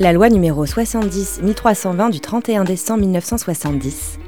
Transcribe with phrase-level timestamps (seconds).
[0.00, 4.18] La loi numéro 70-1320 du 31 décembre 1970,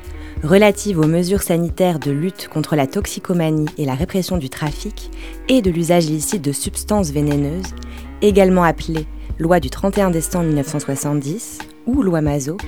[0.45, 5.11] relative aux mesures sanitaires de lutte contre la toxicomanie et la répression du trafic
[5.49, 7.73] et de l'usage illicite de substances vénéneuses,
[8.21, 9.07] également appelée
[9.39, 12.59] loi du 31 décembre 1970 ou loi Mazo,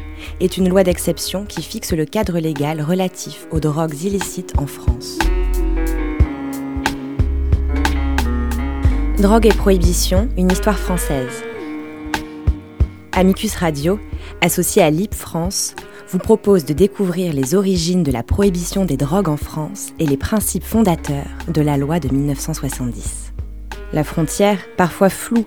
[0.40, 5.18] est une loi d'exception qui fixe le cadre légal relatif aux drogues illicites en France.
[9.18, 11.43] Drogue et prohibition, une histoire française.
[13.16, 14.00] Amicus Radio,
[14.40, 15.76] associé à LIP France,
[16.08, 20.16] vous propose de découvrir les origines de la prohibition des drogues en France et les
[20.16, 23.32] principes fondateurs de la loi de 1970.
[23.92, 25.44] La frontière, parfois floue,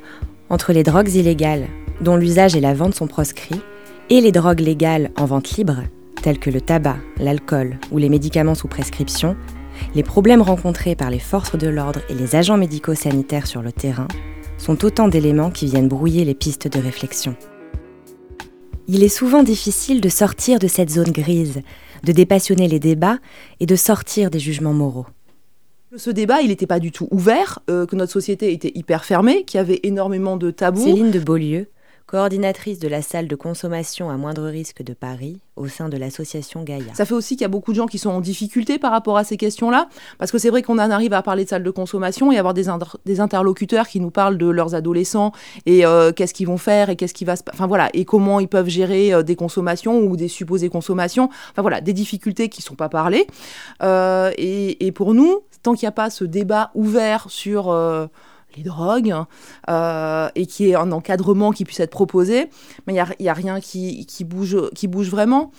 [0.50, 1.68] entre les drogues illégales,
[2.00, 3.60] dont l'usage et la vente sont proscrits,
[4.10, 5.84] et les drogues légales en vente libre,
[6.22, 9.36] telles que le tabac, l'alcool ou les médicaments sous prescription,
[9.94, 14.08] les problèmes rencontrés par les forces de l'ordre et les agents médico-sanitaires sur le terrain
[14.58, 17.36] sont autant d'éléments qui viennent brouiller les pistes de réflexion.
[18.90, 21.62] Il est souvent difficile de sortir de cette zone grise,
[22.06, 23.18] de dépassionner les débats
[23.60, 25.06] et de sortir des jugements moraux.
[25.96, 29.44] Ce débat, il n'était pas du tout ouvert, euh, que notre société était hyper fermée,
[29.44, 30.84] qu'il y avait énormément de tabous.
[30.84, 31.68] Céline de Beaulieu,
[32.08, 36.64] coordinatrice de la salle de consommation à moindre risque de Paris au sein de l'association
[36.64, 36.94] Gaïa.
[36.94, 39.18] Ça fait aussi qu'il y a beaucoup de gens qui sont en difficulté par rapport
[39.18, 41.70] à ces questions-là, parce que c'est vrai qu'on en arrive à parler de salle de
[41.70, 42.70] consommation et avoir des,
[43.20, 45.34] interlocuteurs qui nous parlent de leurs adolescents
[45.66, 48.48] et euh, qu'est-ce qu'ils vont faire et qu'est-ce qui va enfin voilà et comment ils
[48.48, 51.30] peuvent gérer euh, des consommations ou des supposées consommations.
[51.52, 53.28] Enfin voilà, des difficultés qui ne sont pas parlées.
[53.84, 57.76] Euh, et, et, pour nous, tant qu'il n'y a pas ce débat ouvert sur
[58.58, 59.16] les drogues
[59.70, 62.50] euh, et qui est un encadrement qui puisse être proposé,
[62.86, 65.52] mais il n'y a, rien qui bouge vraiment.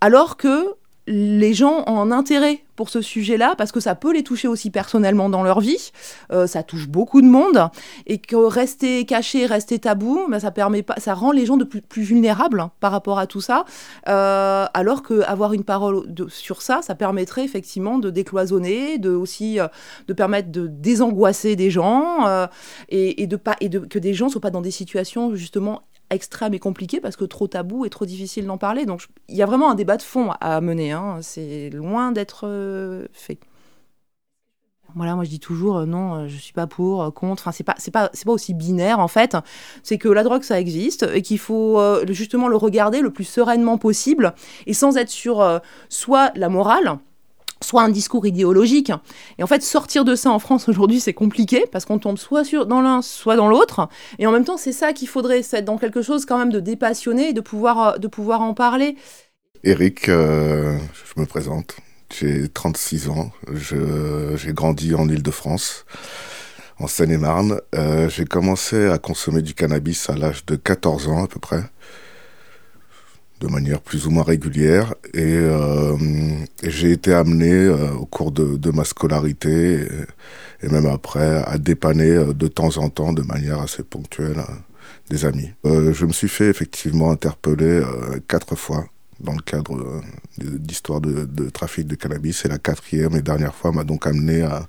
[0.00, 0.76] Alors que
[1.06, 4.70] les gens ont un intérêt pour ce sujet-là parce que ça peut les toucher aussi
[4.70, 5.92] personnellement dans leur vie.
[6.32, 7.68] Euh, ça touche beaucoup de monde
[8.06, 11.64] et que rester caché, rester tabou, ben, ça permet pas, ça rend les gens de
[11.64, 13.64] plus, vulnérables hein, par rapport à tout ça.
[14.08, 19.60] Euh, alors que avoir une parole sur ça, ça permettrait effectivement de décloisonner, de aussi
[19.60, 19.68] euh,
[20.08, 22.48] de permettre de désangoisser des gens
[22.88, 25.82] et, de pas et que des gens soient pas dans des situations justement
[26.14, 28.86] extrême et compliqué parce que trop tabou et trop difficile d'en parler.
[28.86, 30.92] Donc il y a vraiment un débat de fond à mener.
[30.92, 31.18] Hein.
[31.22, 33.38] C'est loin d'être euh, fait.
[34.96, 37.42] Voilà, moi je dis toujours euh, non, euh, je suis pas pour, contre.
[37.42, 39.36] Enfin, c'est pas, c'est pas, c'est pas aussi binaire en fait.
[39.82, 43.78] C'est que la drogue ça existe et qu'il faut justement le regarder le plus sereinement
[43.78, 44.34] possible
[44.66, 46.98] et sans être sur soit la morale,
[47.64, 48.92] soit un discours idéologique.
[49.38, 52.44] Et en fait, sortir de ça en France aujourd'hui, c'est compliqué parce qu'on tombe soit
[52.44, 53.88] sur, dans l'un, soit dans l'autre.
[54.18, 56.50] Et en même temps, c'est ça qu'il faudrait, c'est être dans quelque chose quand même
[56.50, 58.96] de dépassionné et de pouvoir, de pouvoir en parler.
[59.64, 61.76] Eric, euh, je me présente.
[62.12, 63.32] J'ai 36 ans.
[63.52, 65.84] j'ai grandi en Ile-de-France,
[66.78, 67.60] en Seine-et-Marne.
[67.74, 71.64] Euh, j'ai commencé à consommer du cannabis à l'âge de 14 ans à peu près
[73.44, 75.96] de manière plus ou moins régulière et, euh,
[76.62, 79.86] j'ai été amené euh, au cours de, ma scolarité
[80.62, 84.42] et, même après à dépanner euh, de temps en temps de manière assez ponctuelle
[85.10, 85.50] des amis.
[85.64, 87.82] Je me suis fait effectivement interpeller
[88.26, 88.86] quatre fois
[89.20, 90.02] dans le cadre
[90.38, 94.42] d'histoire de, de, trafic de cannabis et la quatrième et dernière fois m'a donc amené
[94.42, 94.66] à,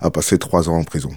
[0.00, 1.10] à passer trois ans en prison.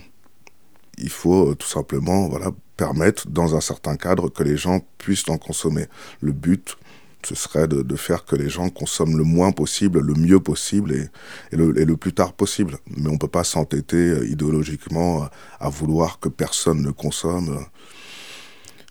[1.00, 5.38] Il faut tout simplement voilà permettre dans un certain cadre que les gens puissent en
[5.38, 5.86] consommer.
[6.20, 6.78] Le but
[7.28, 11.56] ce serait de, faire que les gens consomment le moins possible, le mieux possible et,
[11.56, 12.78] le, plus tard possible.
[12.98, 15.28] Mais on ne peut pas s'entêter euh, idéologiquement
[15.60, 17.62] à vouloir que personne ne consomme euh,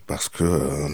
[0.07, 0.89] parce que euh,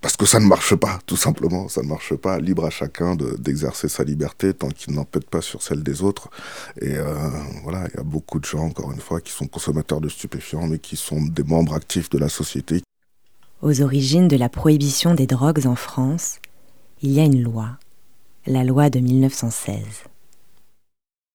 [0.00, 1.66] parce que ça ne marche pas, tout simplement.
[1.68, 2.38] Ça ne marche pas.
[2.38, 6.28] Libre à chacun d'exercer de, sa liberté tant qu'il n'empête pas sur celle des autres.
[6.82, 6.96] Et
[7.62, 10.66] voilà, il y a beaucoup de gens, encore une fois, qui sont consommateurs de stupéfiants,
[10.66, 12.82] mais qui sont des membres actifs de la société,
[13.64, 16.38] aux origines de la prohibition des drogues en France,
[17.00, 17.78] il y a une loi,
[18.46, 20.04] la loi de 1916.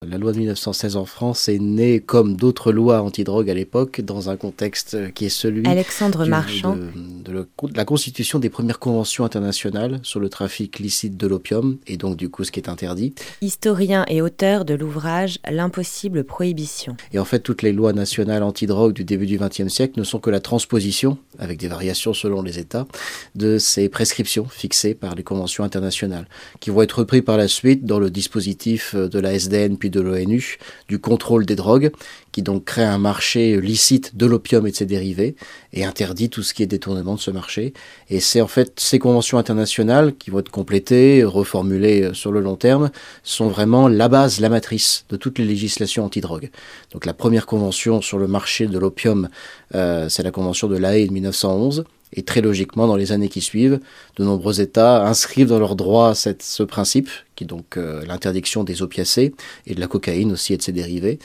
[0.08, 4.30] La loi de 1916 en France est née, comme d'autres lois antidrogues à l'époque, dans
[4.30, 6.78] un contexte qui est celui Alexandre du, Marchand.
[6.78, 6.88] De,
[7.26, 11.80] de, le, de, la constitution des premières conventions internationales sur le trafic licite de l'opium,
[11.86, 13.14] et donc du coup ce qui est interdit.
[13.42, 16.96] Historien et auteur de l'ouvrage L'impossible prohibition.
[17.12, 20.20] Et en fait, toutes les lois nationales antidrogues du début du XXe siècle ne sont
[20.20, 22.88] que la transposition, avec des variations selon les États,
[23.36, 26.30] de ces prescriptions fixées par les conventions internationales,
[26.62, 30.02] qui vont être reprises par la suite dans le dispositif de la SDN puis de
[30.02, 30.58] l'ONU
[30.88, 31.92] du contrôle des drogues,
[32.32, 35.36] qui donc crée un marché licite de l'opium et de ses dérivés,
[35.74, 37.74] et interdit tout ce qui est détournement de ce marché.
[38.10, 42.56] Et c'est en fait ces conventions internationales qui vont être complétées, reformulées sur le long
[42.56, 42.92] terme,
[43.24, 46.50] sont vraiment la base, la matrice de toutes les législations antidrogue.
[46.92, 49.30] Donc la première convention sur le marché de l'opium,
[49.76, 53.30] euh, c'est la convention de La Haye de 1911, Et très logiquement, dans les années
[53.30, 53.80] qui suivent,
[54.18, 58.64] de nombreux États inscrivent dans leur droit cette, ce principe, qui est donc euh, l'interdiction
[58.64, 59.34] des opiacés
[59.68, 61.20] et de la cocaïne aussi et de ses dérivés.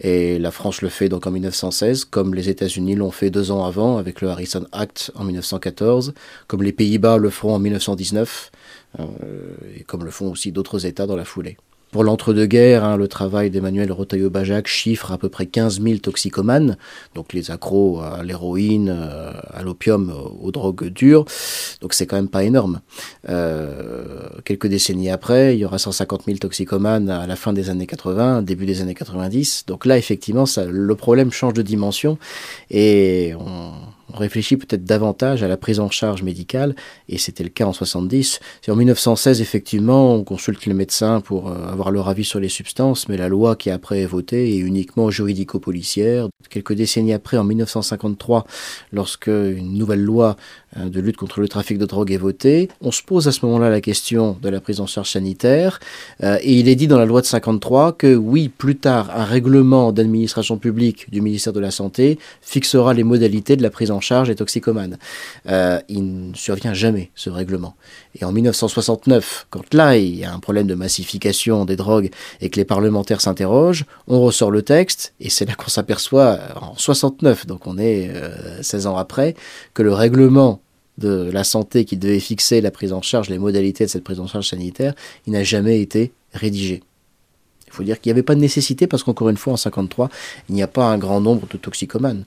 [0.00, 3.64] Et la France le fait donc en 1916, comme les États-Unis l'ont fait deux ans
[3.64, 6.14] avant avec le Harrison Act en 1914,
[6.46, 8.50] comme les Pays-Bas le feront en 1919,
[8.98, 9.04] euh,
[9.78, 11.58] et comme le font aussi d'autres États dans la foulée.
[11.90, 16.76] Pour l'entre-deux-guerres, hein, le travail d'Emmanuel Rotaillot-Bajac chiffre à peu près 15 000 toxicomanes,
[17.16, 21.24] donc les accros à l'héroïne, euh, à l'opium, aux drogues dures.
[21.80, 22.80] Donc c'est quand même pas énorme.
[23.28, 27.88] Euh, quelques décennies après, il y aura 150 000 toxicomanes à la fin des années
[27.88, 29.64] 80, début des années 90.
[29.66, 32.18] Donc là, effectivement, le problème change de dimension
[32.70, 33.72] et on,
[34.12, 36.74] on réfléchit peut-être davantage à la prise en charge médicale,
[37.08, 38.40] et c'était le cas en 70.
[38.68, 43.08] En 1916, effectivement, on consulte les médecins pour euh, avoir leur avis sur les substances,
[43.08, 46.28] mais la loi qui après est votée est uniquement juridico-policière.
[46.48, 48.46] Quelques décennies après, en 1953,
[48.92, 50.36] lorsque une nouvelle loi
[50.76, 53.44] euh, de lutte contre le trafic de drogue est votée, on se pose à ce
[53.46, 55.80] moment-là la question de la prise en charge sanitaire,
[56.22, 59.24] euh, et il est dit dans la loi de 53 que oui, plus tard, un
[59.24, 63.99] règlement d'administration publique du ministère de la Santé fixera les modalités de la prise en
[64.00, 64.98] charge des toxicomanes.
[65.48, 67.74] Euh, il ne survient jamais ce règlement.
[68.18, 72.10] Et en 1969, quand là il y a un problème de massification des drogues
[72.40, 76.76] et que les parlementaires s'interrogent, on ressort le texte et c'est là qu'on s'aperçoit en
[76.76, 78.10] 69, donc on est
[78.62, 79.34] 16 ans après,
[79.74, 80.60] que le règlement
[80.98, 84.20] de la santé qui devait fixer la prise en charge, les modalités de cette prise
[84.20, 84.94] en charge sanitaire,
[85.26, 86.82] il n'a jamais été rédigé.
[87.70, 90.10] Il faut dire qu'il n'y avait pas de nécessité parce qu'encore une fois, en 53,
[90.48, 92.24] il n'y a pas un grand nombre de toxicomanes.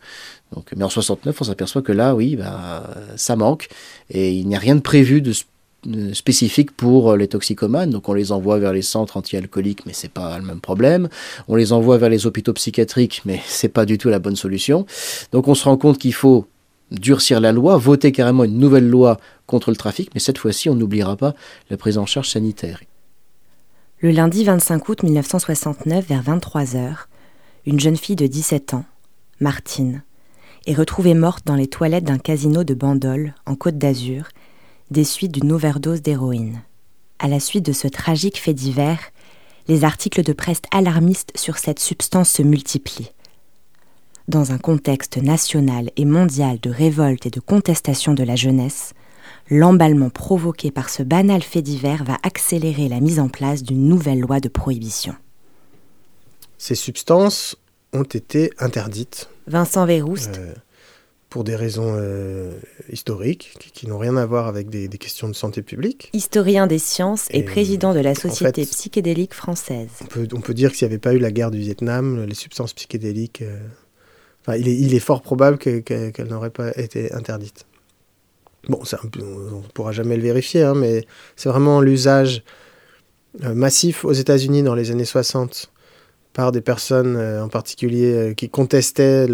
[0.76, 2.84] Mais en 69, on s'aperçoit que là, oui, bah,
[3.16, 3.68] ça manque
[4.10, 5.34] et il n'y a rien de prévu de
[6.14, 7.90] spécifique pour les toxicomanes.
[7.90, 11.10] Donc, on les envoie vers les centres anti-alcooliques, mais c'est pas le même problème.
[11.48, 14.86] On les envoie vers les hôpitaux psychiatriques, mais c'est pas du tout la bonne solution.
[15.32, 16.48] Donc, on se rend compte qu'il faut
[16.92, 20.76] durcir la loi, voter carrément une nouvelle loi contre le trafic, mais cette fois-ci, on
[20.76, 21.34] n'oubliera pas
[21.70, 22.80] la prise en charge sanitaire.
[24.04, 27.06] Le lundi 25 août 1969, vers 23h,
[27.66, 28.84] une jeune fille de 17 ans,
[29.40, 30.04] Martine,
[30.68, 34.28] est retrouvée morte dans les toilettes d'un casino de Bandol, en Côte d'Azur,
[34.92, 36.64] des suites d'une overdose d'héroïne.
[37.18, 39.00] À la suite de ce tragique fait divers,
[39.70, 43.14] les articles de presse alarmistes sur cette substance se multiplient.
[44.28, 48.96] Dans un contexte national et mondial de révolte et de contestation de la jeunesse,
[49.50, 54.20] l'emballement provoqué par ce banal fait divers va accélérer la mise en place d'une nouvelle
[54.20, 55.16] loi de prohibition.
[56.58, 57.56] Ces substances
[57.92, 59.30] ont été interdites.
[59.48, 60.38] Vincent Verroust.
[60.38, 60.54] Euh,
[61.34, 62.52] pour des raisons euh,
[62.92, 66.12] historiques qui, n'ont rien à voir avec des, questions de santé publique.
[66.14, 69.90] Historien des sciences et, président de la Société psychédélique française.
[70.04, 72.24] On peut, on peut dire que s'il n'y avait pas eu la guerre du Vietnam,
[72.26, 73.58] les substances psychédéliques, euh,
[74.42, 77.66] enfin, il, est, il, est, fort probable qu'elles n'auraient pas été interdites.
[78.70, 81.06] Bon, on ne pourra jamais le vérifier, hein, mais
[81.36, 82.44] c'est vraiment l'usage
[83.44, 85.72] euh, massif aux États-Unis dans les années 60
[86.34, 89.28] par des personnes euh, en particulier euh, qui contestaient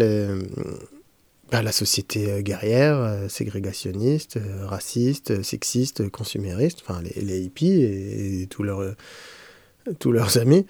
[1.52, 10.64] bah, la société guerrière, ségrégationniste, raciste, sexiste, consumériste, enfin les, hippies et, tous, leurs, amis.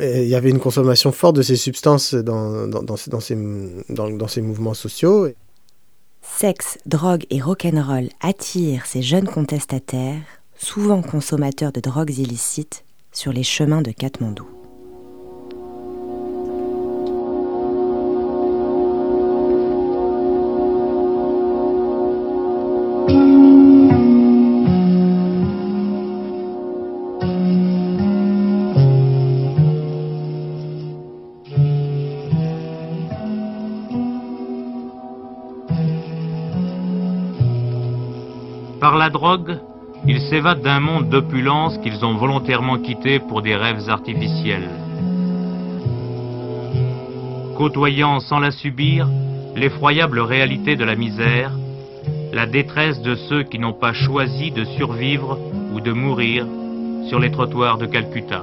[0.00, 3.36] il y avait une consommation forte de ces substances dans, dans, dans, ces,
[3.88, 5.28] dans ces mouvements sociaux.
[6.24, 10.22] Sexe, drogue et rock'n'roll attirent ces jeunes contestataires,
[10.56, 14.48] souvent consommateurs de drogues illicites, sur les chemins de Katmandou.
[38.96, 39.58] La drogue,
[40.06, 44.68] ils s'évadent d'un monde d'opulence qu'ils ont volontairement quitté pour des rêves artificiels.
[47.56, 49.08] Côtoyant sans la subir
[49.56, 51.52] l'effroyable réalité de la misère,
[52.32, 55.38] la détresse de ceux qui n'ont pas choisi de survivre
[55.72, 56.46] ou de mourir
[57.08, 58.42] sur les trottoirs de Calcutta.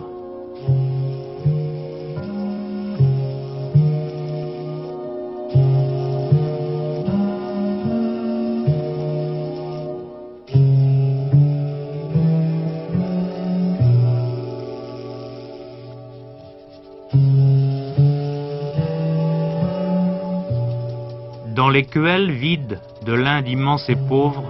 [21.95, 24.43] Les vides de l'Inde immense et pauvre,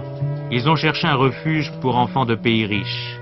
[0.50, 3.18] ils ont cherché un refuge pour enfants de pays riches.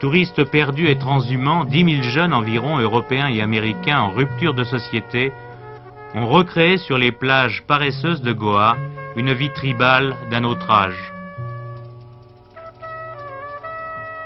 [0.00, 5.32] Touristes perdus et transhumants, dix mille jeunes environ, européens et américains en rupture de société,
[6.14, 8.76] ont recréé sur les plages paresseuses de Goa
[9.16, 11.12] une vie tribale d'un autre âge.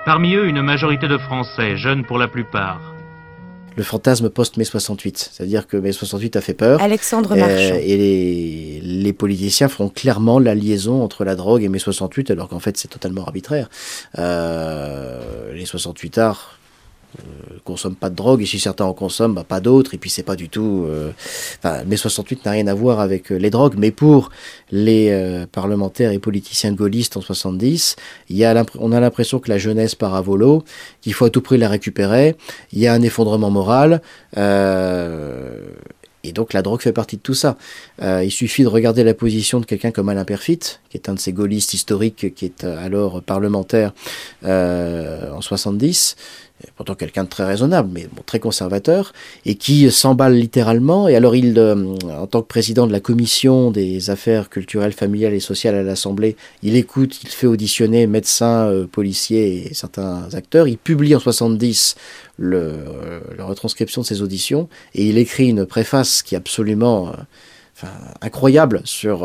[0.04, 2.80] Parmi eux, une majorité de Français, jeunes pour la plupart.
[3.76, 6.80] Le fantasme post-mai 68, c'est-à-dire que mai 68 a fait peur.
[6.80, 7.74] Alexandre Marchand.
[7.74, 12.30] Euh, et les, les, politiciens feront clairement la liaison entre la drogue et mai 68,
[12.30, 13.68] alors qu'en fait c'est totalement arbitraire.
[14.18, 16.58] Euh, les 68 arts
[17.18, 19.94] euh, consomment pas de drogue et si certains en consomment, bah, pas d'autres.
[19.94, 20.86] Et puis c'est pas du tout.
[20.88, 21.12] Euh,
[21.58, 24.30] enfin, mai 68 n'a rien à voir avec euh, les drogues, mais pour
[24.70, 27.96] les parlementaires et politiciens gaullistes en 70,
[28.30, 30.64] il y a on a l'impression que la jeunesse part à volo,
[31.02, 32.36] qu'il faut à tout prix la récupérer.
[32.72, 34.00] Il y a un effondrement moral.
[36.24, 37.56] Et donc la drogue fait partie de tout ça.
[38.00, 41.14] Euh, il suffit de regarder la position de quelqu'un comme Alain Perfit, qui est un
[41.14, 43.92] de ces gaullistes historiques, qui est alors parlementaire
[44.44, 46.16] euh, en 70,
[46.76, 49.12] pourtant quelqu'un de très raisonnable, mais très conservateur,
[49.46, 51.08] et qui s'emballe littéralement.
[51.08, 51.74] Et alors, il, euh,
[52.10, 56.36] en tant que président de la commission des affaires culturelles, familiales et sociales à l'Assemblée,
[56.62, 60.68] il écoute, il fait auditionner médecins, euh, policiers et certains acteurs.
[60.68, 61.96] Il publie en 70
[62.42, 67.08] le, euh, la retranscription de ses auditions, et il écrit une préface qui est absolument
[67.08, 67.86] euh,
[68.20, 69.24] incroyable sur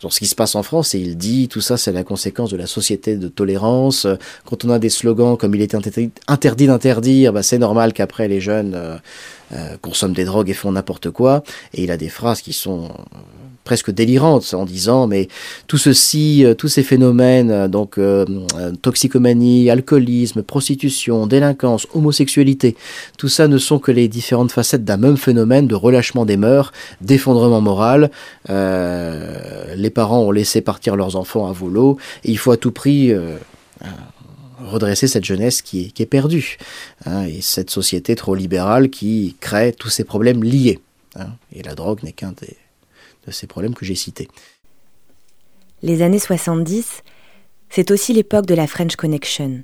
[0.00, 2.50] sur ce qui se passe en France et il dit tout ça c'est la conséquence
[2.50, 4.06] de la société de tolérance.
[4.44, 8.40] Quand on a des slogans comme il est interdit d'interdire, bah, c'est normal qu'après les
[8.40, 8.96] jeunes euh,
[9.52, 11.42] euh, consomment des drogues et font n'importe quoi.
[11.74, 12.90] Et il a des phrases qui sont
[13.68, 15.28] presque délirante en disant mais
[15.66, 18.24] tout ceci, euh, tous ces phénomènes, euh, donc euh,
[18.80, 22.76] toxicomanie, alcoolisme, prostitution, délinquance, homosexualité,
[23.18, 26.72] tout ça ne sont que les différentes facettes d'un même phénomène de relâchement des mœurs,
[27.02, 28.10] d'effondrement moral.
[28.48, 33.12] les parents ont laissé partir leurs enfants à volo et il faut à tout prix
[34.64, 36.56] redresser cette jeunesse qui est, perdue
[37.04, 40.78] hein, et cette société trop libérale qui crée tous ces problèmes liés.
[41.16, 42.56] Hein, et la drogue n'est qu'un des
[43.94, 44.28] cités.
[45.82, 47.02] Les années 70,
[47.70, 49.62] c'est aussi l'époque de la French Connection,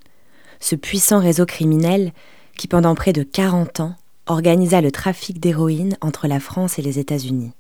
[0.61, 2.13] ce puissant réseau criminel
[2.57, 6.99] qui pendant près de 40 ans organisa le trafic d'héroïne entre la France et les
[6.99, 7.53] États-Unis.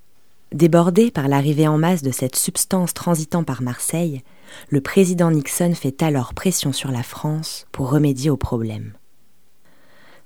[0.52, 4.23] Débordé par l'arrivée en masse de cette substance transitant par Marseille,
[4.68, 8.92] le président Nixon fait alors pression sur la France pour remédier au problème.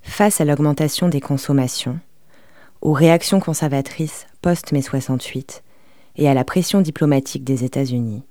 [0.02, 1.98] Face à l'augmentation des consommations,
[2.82, 5.62] aux réactions conservatrices post-mai 68,
[6.18, 8.22] et à la pression diplomatique des États-Unis,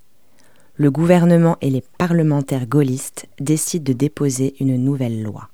[0.75, 5.49] le gouvernement et les parlementaires gaullistes décident de déposer une nouvelle loi.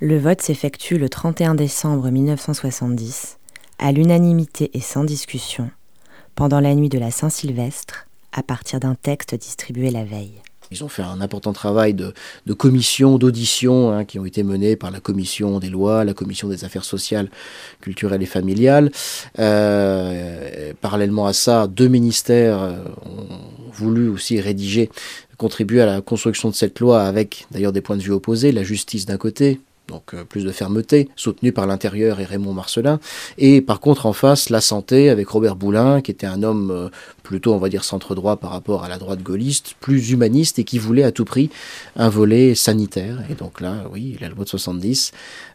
[0.00, 3.38] Le vote s'effectue le 31 décembre 1970,
[3.78, 5.70] à l'unanimité et sans discussion,
[6.34, 10.42] pendant la nuit de la Saint-Sylvestre, à partir d'un texte distribué la veille.
[10.70, 12.12] Ils ont fait un important travail de,
[12.46, 16.48] de commission, d'audition, hein, qui ont été menés par la commission des lois, la commission
[16.48, 17.30] des affaires sociales,
[17.80, 18.90] culturelles et familiales.
[19.38, 24.90] Euh, parallèlement à ça, deux ministères euh, ont voulu aussi rédiger,
[25.36, 28.62] contribuer à la construction de cette loi avec d'ailleurs des points de vue opposés, la
[28.62, 33.00] justice d'un côté, donc euh, plus de fermeté, soutenu par l'intérieur et Raymond Marcelin.
[33.38, 36.88] Et par contre, en face, la santé avec Robert Boulin, qui était un homme euh,
[37.22, 40.78] plutôt, on va dire, centre-droit par rapport à la droite gaulliste, plus humaniste et qui
[40.78, 41.50] voulait à tout prix
[41.96, 43.24] un volet sanitaire.
[43.30, 45.12] Et donc là, oui, la loi de 70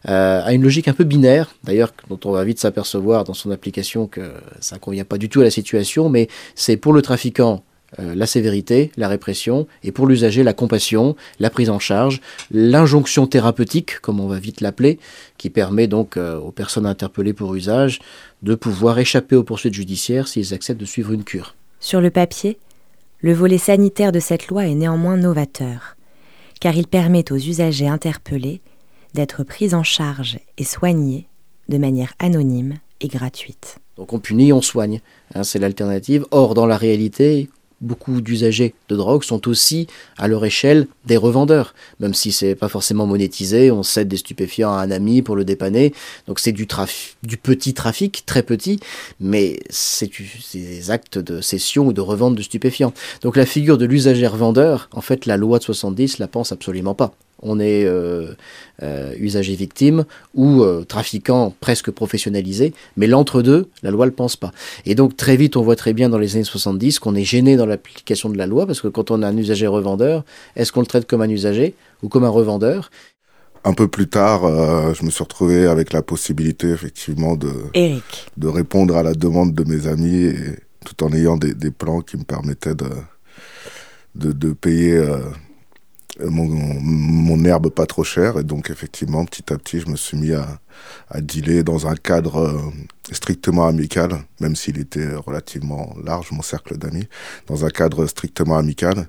[0.08, 3.50] euh, a une logique un peu binaire, d'ailleurs, dont on va vite s'apercevoir dans son
[3.50, 7.02] application que ça ne convient pas du tout à la situation, mais c'est pour le
[7.02, 7.62] trafiquant
[7.98, 12.20] euh, la sévérité, la répression, et pour l'usager, la compassion, la prise en charge,
[12.50, 14.98] l'injonction thérapeutique, comme on va vite l'appeler,
[15.38, 18.00] qui permet donc euh, aux personnes interpellées pour usage
[18.42, 21.54] de pouvoir échapper aux poursuites judiciaires s'ils acceptent de suivre une cure.
[21.80, 22.58] Sur le papier,
[23.20, 25.96] le volet sanitaire de cette loi est néanmoins novateur,
[26.60, 28.60] car il permet aux usagers interpellés
[29.14, 31.28] d'être pris en charge et soignés
[31.68, 33.78] de manière anonyme et gratuite.
[33.96, 35.00] Donc on punit, on soigne,
[35.34, 36.26] hein, c'est l'alternative.
[36.30, 37.48] Or, dans la réalité,
[37.80, 39.86] beaucoup d'usagers de drogue sont aussi,
[40.18, 41.74] à leur échelle, des revendeurs.
[42.00, 45.44] Même si c'est pas forcément monétisé, on cède des stupéfiants à un ami pour le
[45.44, 45.92] dépanner.
[46.26, 48.80] Donc c'est du, petit trafic, très petit,
[49.20, 50.10] mais c'est
[50.54, 52.92] des actes de cession ou de revente de stupéfiants.
[53.22, 56.94] Donc la figure de l'usager vendeur, en fait, la loi de 70 la pense absolument
[56.94, 57.14] pas
[57.44, 58.34] on est euh,
[58.82, 64.36] euh, usager victime ou euh, trafiquant presque professionnalisé, mais l'entre-deux, la loi ne le pense
[64.36, 64.50] pas.
[64.86, 67.56] Et donc très vite, on voit très bien dans les années 70 qu'on est gêné
[67.56, 70.24] dans l'application de la loi, parce que quand on a un usager revendeur,
[70.56, 72.90] est-ce qu'on le traite comme un usager ou comme un revendeur?
[73.66, 74.42] Un peu plus tard,
[74.94, 77.50] je me suis retrouvé avec la possibilité effectivement de,
[78.36, 80.36] de répondre à la demande de mes amis, et,
[80.84, 82.88] tout en ayant des, plans qui me permettaient de,
[84.14, 85.18] de, payer euh,
[86.20, 88.38] mon, mon, herbe pas trop chère.
[88.38, 90.60] Et donc, effectivement, petit à petit, je me suis mis à,
[91.08, 92.60] à dealer dans un cadre euh,
[93.12, 97.08] strictement amical, même s'il était relativement large, mon cercle d'amis,
[97.46, 99.08] dans un cadre strictement amical.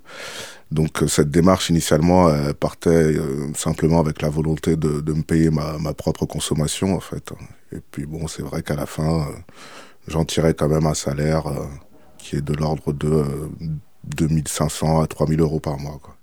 [0.72, 5.50] Donc euh, cette démarche initialement partait euh, simplement avec la volonté de, de me payer
[5.50, 7.32] ma, ma, propre consommation en fait.
[7.72, 9.32] Et puis bon, c'est vrai qu'à la fin, euh,
[10.08, 11.46] j'en tirais quand même un salaire
[12.18, 13.24] qui est de l'ordre de
[14.04, 16.00] 2500 à 3000 euros par mois.
[16.02, 16.15] Quoi.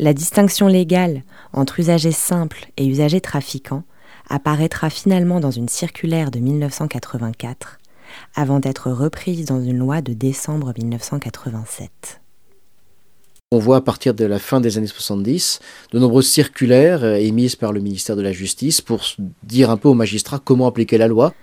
[0.00, 3.82] La distinction légale entre usagers simples et usagers trafiquants
[4.28, 7.78] apparaîtra finalement dans une circulaire de 1984,
[8.36, 12.20] avant d'être reprise dans une loi de décembre 1987.
[13.50, 15.58] On voit à partir de la fin des années 70
[15.92, 19.02] de nombreuses circulaires euh, émises par le ministère de la Justice pour
[19.42, 21.34] dire un peu aux magistrats comment appliquer la loi.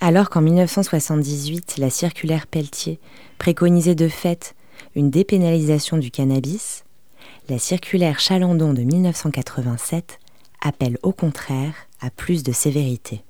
[0.00, 3.00] Alors qu'en 1978, la circulaire Pelletier
[3.38, 4.54] préconisait de fait
[4.94, 6.84] une dépénalisation du cannabis,
[7.50, 10.20] la circulaire Chalandon de 1987
[10.60, 13.24] appelle au contraire à plus de sévérité.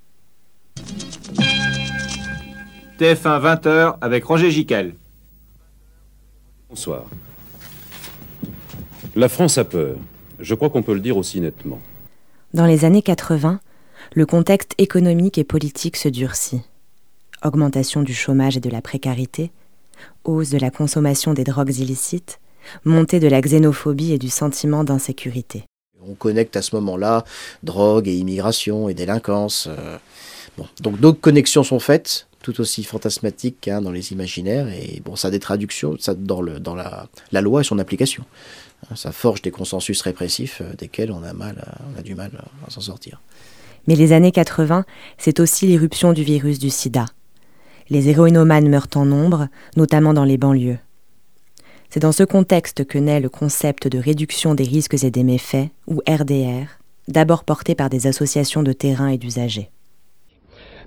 [2.99, 4.95] TF1 20h avec Roger Giquel.
[6.69, 7.05] Bonsoir.
[9.17, 9.97] La France a peur.
[10.39, 11.81] Je crois qu'on peut le dire aussi nettement.
[12.53, 13.61] Dans les années 80,
[14.13, 16.61] le contexte économique et politique se durcit.
[17.43, 19.51] Augmentation du chômage et de la précarité,
[20.25, 22.39] hausse de la consommation des drogues illicites,
[22.85, 25.65] montée de la xénophobie et du sentiment d'insécurité.
[26.07, 27.25] On connecte à ce moment-là
[27.63, 29.69] drogue et immigration et délinquance.
[29.69, 29.99] Euh,
[30.57, 30.67] bon.
[30.81, 35.29] Donc d'autres connexions sont faites, tout aussi fantasmatiques hein, dans les imaginaires, et bon, ça
[35.29, 38.25] a des traductions ça, dans, le, dans la, la loi et son application.
[38.95, 41.63] Ça forge des consensus répressifs euh, desquels on a, mal,
[41.95, 42.31] on a du mal
[42.67, 43.21] à s'en sortir.
[43.87, 44.85] Mais les années 80,
[45.19, 47.07] c'est aussi l'irruption du virus du sida.
[47.89, 50.79] Les héroïnomanes meurent en nombre, notamment dans les banlieues.
[51.93, 55.71] C'est dans ce contexte que naît le concept de réduction des risques et des méfaits,
[55.89, 59.71] ou RDR, d'abord porté par des associations de terrain et d'usagers.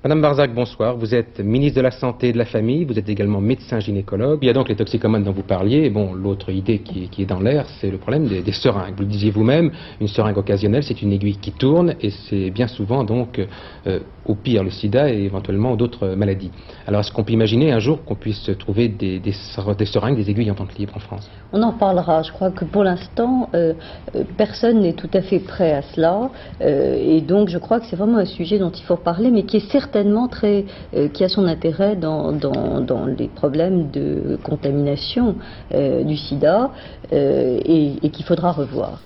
[0.03, 0.97] Madame Barzac, bonsoir.
[0.97, 4.39] Vous êtes ministre de la Santé et de la Famille, vous êtes également médecin gynécologue.
[4.41, 5.89] Il y a donc les toxicomanes dont vous parliez.
[5.89, 8.95] Bon, l'autre idée qui, est dans l'air, c'est le problème des, seringues.
[8.97, 12.67] Vous le disiez vous-même, une seringue occasionnelle, c'est une aiguille qui tourne et c'est bien
[12.67, 13.39] souvent donc
[13.87, 16.51] euh, au pire le sida et éventuellement d'autres maladies.
[16.85, 20.55] Alors est-ce qu'on peut imaginer un jour qu'on puisse trouver des, seringues, des aiguilles en
[20.55, 21.31] tant que libre en France?
[21.53, 22.23] On en parlera.
[22.23, 23.73] Je crois que pour l'instant, euh,
[24.15, 26.29] euh, personne n'est tout à fait prêt à cela.
[26.59, 29.57] et donc je crois que c'est vraiment un sujet dont il faut parler, mais qui
[29.57, 35.35] est certain euh, qui a son intérêt dans, dans, les problèmes de contamination
[35.73, 36.71] euh, du sida
[37.11, 39.01] euh, et, et qu'il faudra revoir.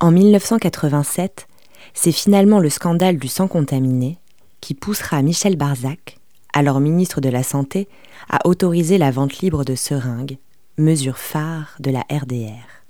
[0.00, 1.48] En 1987,
[1.94, 4.18] c'est finalement le scandale du sang contaminé
[4.60, 6.18] qui poussera Michel Barzac,
[6.52, 7.88] alors ministre de la Santé,
[8.28, 10.38] à autoriser la vente libre de seringues,
[10.76, 12.84] mesure phare de la RDR.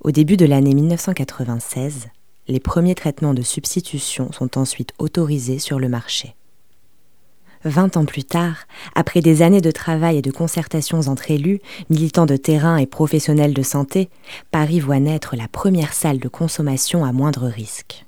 [0.00, 2.06] Au début de l'année 1996,
[2.48, 6.34] les premiers traitements de substitution sont ensuite autorisés sur le marché.
[7.64, 8.58] Vingt ans plus tard,
[8.94, 13.54] après des années de travail et de concertations entre élus, militants de terrain et professionnels
[13.54, 14.08] de santé,
[14.52, 18.05] Paris voit naître la première salle de consommation à moindre risque.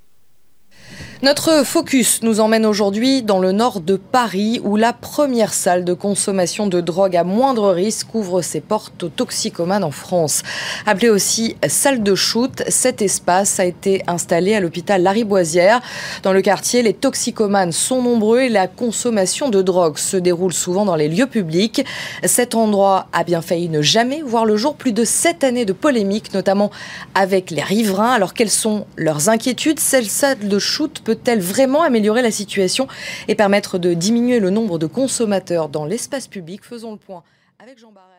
[1.21, 5.93] Notre focus nous emmène aujourd'hui dans le nord de Paris où la première salle de
[5.93, 10.45] consommation de drogue à moindre risque ouvre ses portes aux toxicomanes en France.
[10.87, 15.81] Appelée aussi salle de shoot, cet espace a été installé à l'hôpital Lariboisière.
[16.23, 20.85] Dans le quartier, les toxicomanes sont nombreux et la consommation de drogue se déroule souvent
[20.85, 21.85] dans les lieux publics.
[22.23, 24.77] Cet endroit a bien failli ne jamais voir le jour.
[24.77, 26.71] Plus de sept années de polémique, notamment
[27.17, 28.13] avec les riverains.
[28.13, 29.81] Alors quelles sont leurs inquiétudes?
[29.81, 32.87] Cette salle de shoot peut-elle vraiment améliorer la situation
[33.27, 37.23] et permettre de diminuer le nombre de consommateurs dans l'espace public Faisons le point
[37.59, 38.15] avec Jean Barrère.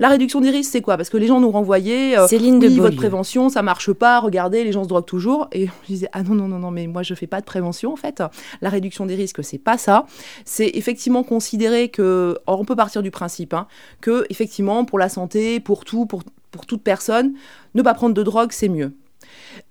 [0.00, 0.96] La réduction des risques, c'est quoi?
[0.96, 4.64] Parce que les gens nous renvoyaient euh, Céline de votre prévention, ça marche pas, regardez,
[4.64, 5.48] les gens se droguent toujours.
[5.52, 7.92] Et je disais, ah non, non, non, non, mais moi, je fais pas de prévention,
[7.92, 8.22] en fait.
[8.60, 10.06] La réduction des risques, c'est pas ça.
[10.44, 13.68] C'est effectivement considérer que, or, on peut partir du principe, hein,
[14.00, 17.34] que, effectivement, pour la santé, pour tout, pour, pour toute personne,
[17.74, 18.92] ne pas prendre de drogue, c'est mieux.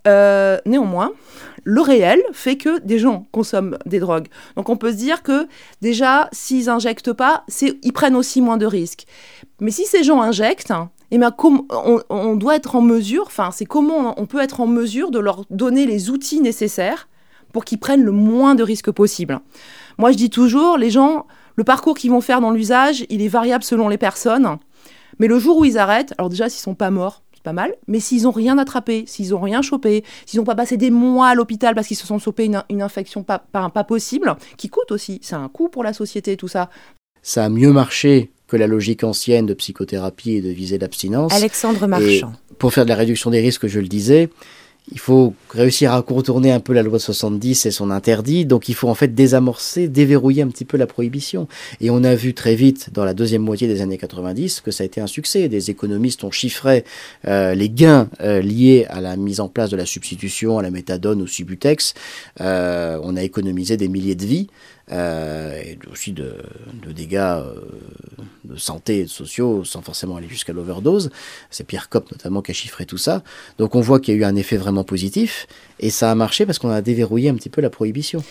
[0.07, 1.11] Euh, néanmoins,
[1.63, 4.27] le réel fait que des gens consomment des drogues.
[4.55, 5.47] Donc on peut se dire que
[5.81, 9.05] déjà, s'ils injectent pas, ils prennent aussi moins de risques.
[9.59, 10.73] Mais si ces gens injectent,
[11.11, 14.67] eh bien, on, on, doit être en mesure, enfin, c'est comment on peut être en
[14.67, 17.07] mesure de leur donner les outils nécessaires
[17.51, 19.39] pour qu'ils prennent le moins de risques possible.
[19.97, 23.27] Moi, je dis toujours, les gens, le parcours qu'ils vont faire dans l'usage, il est
[23.27, 24.57] variable selon les personnes.
[25.19, 27.75] Mais le jour où ils arrêtent, alors déjà, s'ils sont pas morts, pas mal.
[27.87, 31.27] Mais s'ils n'ont rien attrapé, s'ils n'ont rien chopé, s'ils n'ont pas passé des mois
[31.27, 34.91] à l'hôpital parce qu'ils se sont chopés une, infection pas, pas, pas possible, qui coûte
[34.91, 36.69] aussi, c'est un coût pour la société, tout ça.
[37.21, 41.33] Ça a mieux marché que la logique ancienne de psychothérapie et de viser l'abstinence.
[41.33, 42.33] Alexandre Marchand.
[42.59, 44.29] pour faire de la réduction des risques, je le disais,
[44.91, 48.45] il faut réussir à contourner un peu la loi de 70 et son interdit.
[48.45, 51.47] Donc il faut en fait désamorcer, déverrouiller un petit peu la prohibition.
[51.79, 54.83] Et on a vu très vite, dans la deuxième moitié des années 90, que ça
[54.83, 55.47] a été un succès.
[55.47, 56.83] Des économistes ont chiffré
[57.27, 60.71] euh, les gains euh, liés à la mise en place de la substitution à la
[60.71, 61.93] méthadone ou Subutex.
[62.41, 64.47] Euh, on a économisé des milliers de vies.
[64.91, 66.35] Euh, et aussi de,
[66.93, 67.53] dégâts euh,
[68.43, 71.09] de santé et de sociaux sans forcément aller jusqu'à l'overdose.
[71.51, 73.23] C'est Pierre Kopp notamment qui a chiffré tout ça.
[73.57, 75.47] Donc on voit qu'il y a eu un effet vraiment positif
[75.79, 78.21] et ça a marché parce qu'on a déverrouillé un petit peu la prohibition.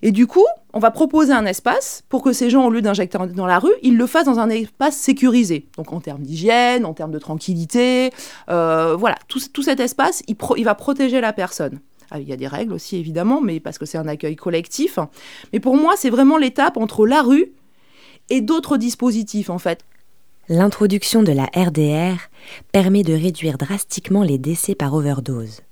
[0.00, 3.18] Et du coup, on va proposer un espace pour que ces gens, au lieu d'injecter
[3.34, 5.66] dans la rue, ils le fassent dans un espace sécurisé.
[5.76, 8.10] Donc en termes d'hygiène, en termes de tranquillité.
[8.48, 11.78] Euh, voilà, tout, cet espace, il va protéger la personne.
[12.14, 14.98] Ah, il y a des règles aussi, évidemment, mais parce que c'est un accueil collectif.
[15.54, 17.54] Mais pour moi, c'est vraiment l'étape entre la rue
[18.28, 19.86] et d'autres dispositifs, en fait.
[20.50, 22.18] L'introduction de la RDR
[22.70, 25.62] permet de réduire drastiquement les décès par overdose.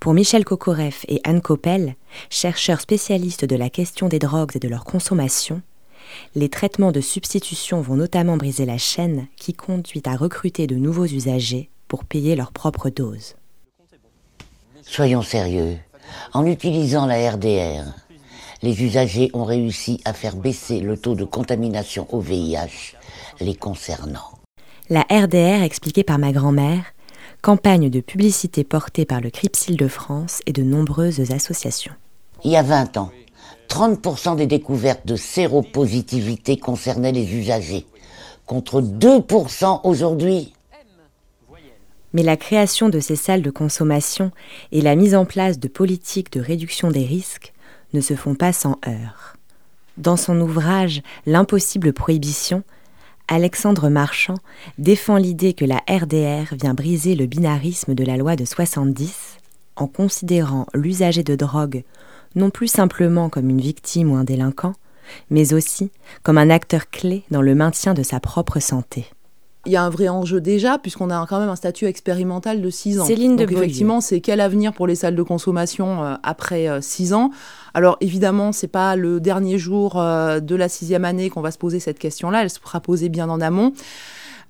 [0.00, 1.96] Pour Michel Kokoreff et Anne Coppel,
[2.30, 5.60] chercheurs spécialistes de la question des drogues et de leur consommation,
[6.34, 11.04] les traitements de substitution vont notamment briser la chaîne qui conduit à recruter de nouveaux
[11.04, 13.34] usagers pour payer leur propre dose.
[14.88, 15.78] Soyons sérieux.
[16.32, 17.84] En utilisant la RDR,
[18.62, 22.94] les usagers ont réussi à faire baisser le taux de contamination au VIH
[23.40, 24.30] les concernant.
[24.88, 26.84] La RDR expliquée par ma grand-mère,
[27.42, 31.92] campagne de publicité portée par le CRIPSIL de France et de nombreuses associations.
[32.44, 33.10] Il y a 20 ans,
[33.68, 37.86] 30% des découvertes de séropositivité concernaient les usagers,
[38.46, 40.54] contre 2% aujourd'hui.
[42.16, 44.30] Mais la création de ces salles de consommation
[44.72, 47.52] et la mise en place de politiques de réduction des risques
[47.92, 49.36] ne se font pas sans heurts.
[49.98, 52.62] Dans son ouvrage L'impossible prohibition,
[53.28, 54.38] Alexandre Marchand
[54.78, 59.36] défend l'idée que la RDR vient briser le binarisme de la loi de 70
[59.76, 61.84] en considérant l'usager de drogue
[62.34, 64.72] non plus simplement comme une victime ou un délinquant,
[65.28, 65.90] mais aussi
[66.22, 69.04] comme un acteur clé dans le maintien de sa propre santé
[69.66, 72.70] il y a un vrai enjeu déjà, puisqu'on a quand même un statut expérimental de
[72.70, 73.04] 6 ans.
[73.04, 77.16] Céline Donc effectivement, c'est quel avenir pour les salles de consommation euh, après 6 euh,
[77.16, 77.30] ans?
[77.74, 81.58] Alors évidemment, c'est pas le dernier jour euh, de la sixième année qu'on va se
[81.58, 83.72] poser cette question-là, elle sera posée bien en amont.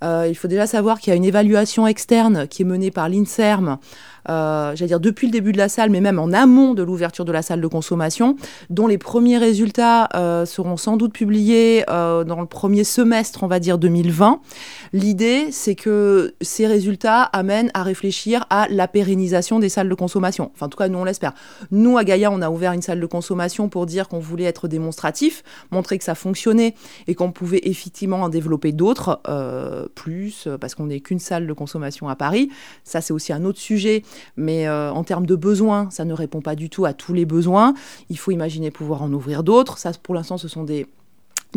[0.02, 3.68] il faut déjà savoir qu'il y a une évaluation externe qui est menée par l'INSERM
[3.68, 3.76] euh,
[4.29, 7.33] j'allais dire depuis le début de la salle, mais même en amont de l'ouverture de
[7.33, 8.37] la salle de consommation,
[8.71, 13.47] dont les premiers résultats euh, seront sans doute publiés euh, dans le premier semestre, on
[13.47, 14.41] va dire 2020.
[14.93, 20.51] L'idée, c'est que ces résultats amènent à réfléchir à la pérennisation des salles de consommation.
[20.55, 21.33] Enfin, en tout cas, nous, on l'espère.
[21.71, 24.69] Nous, à Gaïa, on a ouvert une salle de consommation pour dire qu'on voulait être
[24.69, 26.75] démonstratif, montrer que ça fonctionnait
[27.07, 29.21] et qu'on pouvait effectivement en développer d'autres,
[29.95, 32.51] plus, parce qu'on n'est qu'une salle de consommation à Paris.
[32.85, 34.03] Ça, c'est aussi un autre sujet
[34.37, 37.24] mais euh, en termes de besoins, ça ne répond pas du tout à tous les
[37.24, 37.74] besoins.
[38.09, 39.79] Il faut imaginer pouvoir en ouvrir d'autres.
[39.79, 40.87] Ça, pour l'instant, ce sont des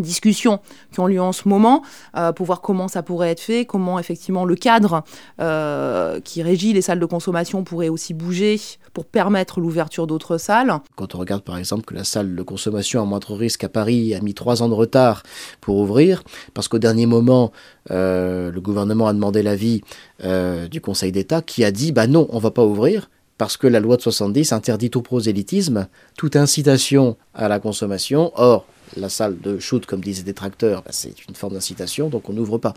[0.02, 0.60] discussions
[0.92, 1.84] qui ont lieu en ce moment
[2.16, 5.04] euh, pour voir comment ça pourrait être fait, comment effectivement le cadre
[5.40, 8.60] euh, qui régit les salles de consommation pourrait aussi bouger
[8.94, 10.74] pour permettre l'ouverture d'autres salles.
[10.96, 14.14] Quand on regarde par exemple que la salle de consommation à moindre risque à Paris
[14.16, 15.24] a mis trois ans de retard
[15.62, 17.52] pour ouvrir, parce qu'au dernier moment,
[17.92, 19.82] euh, le gouvernement a demandé l'avis
[20.70, 23.10] du Conseil d'État qui a dit bah non, on va pas ouvrir
[23.40, 28.34] parce que la loi de 70 interdit tout prosélytisme, toute incitation à la consommation.
[28.36, 28.66] Or,
[28.98, 32.34] la salle de shoot, comme disent les détracteurs, bah, c'est une forme d'incitation, donc on
[32.34, 32.74] n'ouvre pas.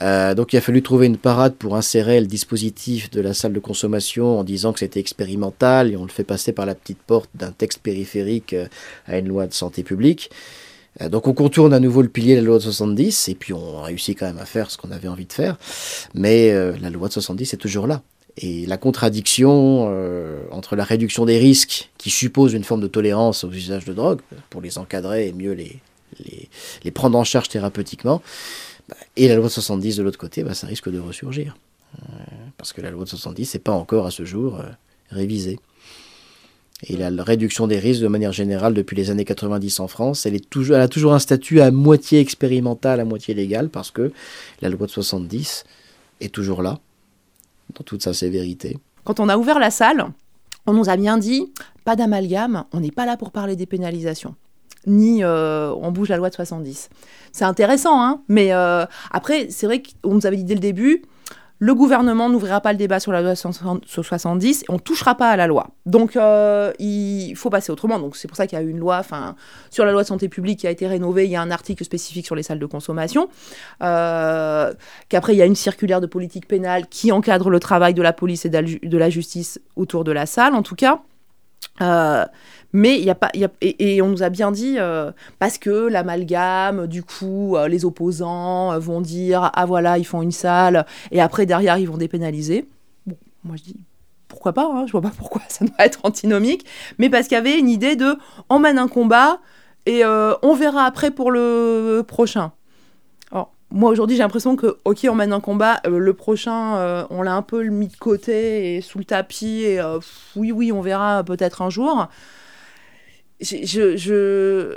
[0.00, 3.52] Euh, donc il a fallu trouver une parade pour insérer le dispositif de la salle
[3.52, 6.98] de consommation en disant que c'était expérimental et on le fait passer par la petite
[6.98, 8.66] porte d'un texte périphérique euh,
[9.06, 10.30] à une loi de santé publique.
[11.00, 13.52] Euh, donc on contourne à nouveau le pilier de la loi de 70 et puis
[13.52, 15.56] on réussit quand même à faire ce qu'on avait envie de faire.
[16.14, 18.02] Mais la loi de 70 est toujours là.
[18.36, 23.44] Et la contradiction euh, entre la réduction des risques, qui suppose une forme de tolérance
[23.44, 24.20] aux usages de drogue,
[24.50, 25.80] pour les encadrer et mieux les,
[26.84, 28.22] les, prendre en charge thérapeutiquement,
[28.88, 31.56] bah, et la loi de 70 de l'autre côté, bah, ça risque de ressurgir.
[32.02, 32.06] Euh,
[32.58, 34.64] parce que la loi de 70 n'est pas encore à ce jour euh,
[35.10, 35.60] révisée.
[36.88, 40.34] Et la, réduction des risques, de manière générale, depuis les années 90 en France, elle,
[40.34, 44.12] elle a toujours un statut à moitié expérimental, à moitié légal, parce que
[44.60, 45.64] la loi de 70
[46.20, 46.80] est toujours là,
[47.74, 48.78] dans toute sa sévérité.
[49.04, 50.06] Quand on a ouvert la salle,
[50.66, 51.52] on nous a bien dit
[51.84, 54.34] pas d'amalgame, on n'est pas là pour parler des pénalisations
[54.86, 56.88] ni euh, on bouge la loi de 70.
[57.32, 61.02] C'est intéressant, hein mais euh, après, c'est vrai qu'on nous avait dit dès le début,
[61.58, 65.30] le gouvernement n'ouvrira pas le débat sur la loi 70 et on ne touchera pas
[65.30, 65.68] à la loi.
[65.86, 67.98] Donc euh, il faut passer autrement.
[67.98, 69.02] Donc c'est pour ça qu'il y a eu une loi
[69.70, 71.26] sur la loi de santé publique qui a été rénovée.
[71.26, 73.28] Il y a un article spécifique sur les salles de consommation.
[73.82, 74.74] Euh,
[75.08, 78.12] qu'après, il y a une circulaire de politique pénale qui encadre le travail de la
[78.12, 81.02] police et de la justice autour de la salle, en tout cas.
[81.80, 82.24] Euh,
[82.74, 85.58] mais il y a pas, y a, et, on nous a bien dit euh, parce
[85.58, 90.84] que l'amalgame, du coup, euh, les opposants vont dire ah voilà ils font une salle
[91.12, 92.66] et après derrière ils vont dépénaliser.
[93.06, 93.76] Bon, moi je dis
[94.26, 96.66] pourquoi pas, hein, je vois pas pourquoi ça doit être antinomique,
[96.98, 98.16] mais parce qu'il y avait une idée de
[98.50, 99.38] on mène un combat
[99.86, 102.52] et on verra après pour le prochain.
[103.70, 107.42] moi aujourd'hui j'ai l'impression que ok on mène un combat, le prochain on l'a un
[107.42, 109.80] peu mis de côté et sous le tapis et
[110.34, 112.08] oui oui on verra peut-être un jour
[113.44, 114.76] je,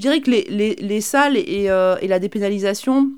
[0.00, 3.10] dirais que les, les, les salles euh, et, la dépénalisation,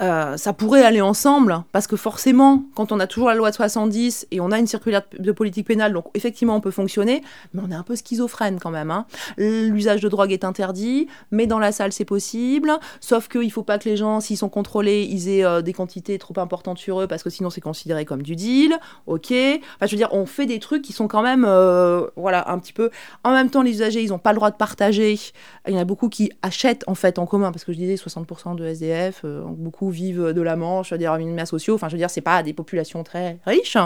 [0.00, 3.54] euh, ça pourrait aller ensemble, parce que forcément, quand on a toujours la loi de
[3.54, 7.60] 70 et on a une circulaire de politique pénale, donc effectivement on peut fonctionner, mais
[7.66, 8.90] on est un peu schizophrène quand même.
[8.90, 9.04] Hein.
[9.36, 13.62] L'usage de drogue est interdit, mais dans la salle c'est possible, sauf qu'il ne faut
[13.62, 17.02] pas que les gens, s'ils sont contrôlés, ils aient euh, des quantités trop importantes sur
[17.02, 19.32] eux, parce que sinon c'est considéré comme du deal, ok.
[19.32, 22.58] Enfin je veux dire, on fait des trucs qui sont quand même, euh, voilà, un
[22.58, 22.90] petit peu...
[23.22, 25.18] En même temps, les usagers, ils n'ont pas le droit de partager.
[25.68, 27.96] Il y en a beaucoup qui achètent en fait en commun, parce que je disais
[27.96, 31.74] 60% de SDF, beaucoup vivent de la Manche, des minima sociaux.
[31.74, 33.76] Enfin, je veux dire, c'est pas des populations très riches.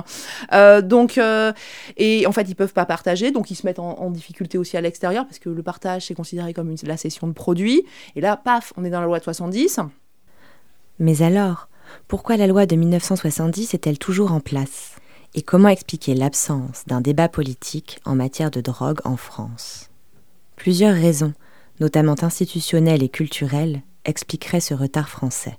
[0.52, 1.52] Euh, donc, euh,
[1.96, 4.80] et en fait, ils peuvent pas partager, donc ils se mettent en, difficulté aussi à
[4.80, 7.84] l'extérieur parce que le partage c'est considéré comme la cession de produits.
[8.16, 9.80] Et là, paf, on est dans la loi de 70.
[10.98, 11.68] Mais alors,
[12.06, 14.96] pourquoi la loi de 1970 est-elle toujours en place?
[15.34, 19.90] Et comment expliquer l'absence d'un débat politique en matière de drogue en France?
[20.54, 21.32] Plusieurs raisons,
[21.80, 25.58] notamment institutionnelles et culturelles, expliqueraient ce retard français.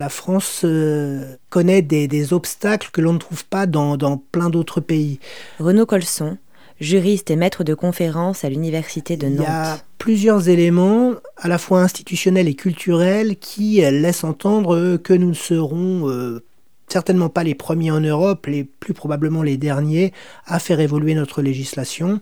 [0.00, 3.96] La France euh, connaît des, obstacles que l'on ne trouve pas dans,
[4.30, 5.18] plein d'autres pays.
[5.58, 6.38] Renaud Colson,
[6.80, 9.38] juriste et maître de conférence à l'université de Nantes.
[9.40, 15.12] Il y a plusieurs éléments, à la fois institutionnels et culturels, qui laissent entendre que
[15.12, 16.44] nous ne serons euh,
[16.88, 20.12] certainement pas les premiers en Europe, les plus probablement les derniers
[20.46, 22.20] à faire évoluer notre législation.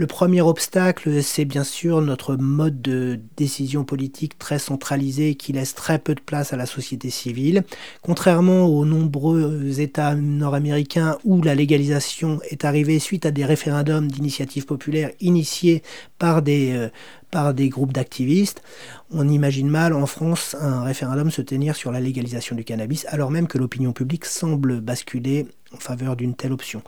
[0.00, 5.74] Le premier obstacle, c'est bien sûr notre mode de décision politique très centralisé qui laisse
[5.74, 7.64] très peu de place à la société civile.
[8.00, 14.64] Contrairement aux nombreux États nord-américains où la légalisation est arrivée suite à des référendums d'initiative
[14.64, 15.82] populaire initiés
[16.18, 16.88] par des, euh,
[17.30, 18.62] par des groupes d'activistes,
[19.10, 23.30] on imagine mal en France un référendum se tenir sur la légalisation du cannabis alors
[23.30, 26.82] même que l'opinion publique semble basculer en faveur d'une telle option.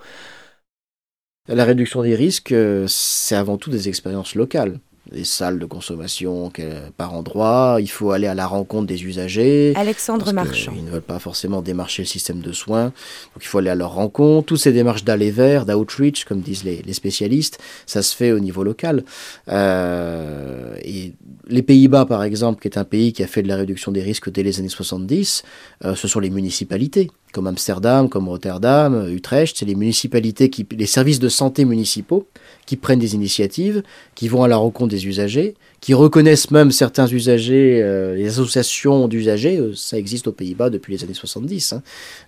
[1.48, 4.78] La réduction des risques, euh, c'est avant tout des expériences locales
[5.10, 6.50] des salles de consommation
[6.96, 9.72] par endroit, il faut aller à la rencontre des usagers.
[9.76, 10.72] Alexandre Marchand.
[10.76, 13.74] Ils ne veulent pas forcément démarcher le système de soins, donc il faut aller à
[13.74, 14.46] leur rencontre.
[14.46, 18.62] Toutes ces démarches d'aller vers, d'outreach, comme disent les, spécialistes, ça se fait au niveau
[18.62, 19.04] local.
[19.48, 21.12] Euh, et
[21.48, 24.02] les Pays-Bas, par exemple, qui est un pays qui a fait de la réduction des
[24.02, 25.42] risques dès les années 70,
[25.84, 31.18] euh, ce sont les municipalités comme Amsterdam, comme Rotterdam, Utrecht, c'est les municipalités, les services
[31.18, 32.26] de santé municipaux
[32.66, 33.82] qui prennent des initiatives,
[34.14, 39.08] qui vont à la rencontre des usagers, qui reconnaissent même certains usagers, euh, les associations
[39.08, 41.82] d'usagers, euh, ça existe aux Pays-Bas depuis les années 70, hein.